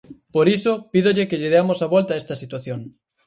[0.33, 2.79] Por iso, pídolle que lle deamos a volta a esta situación.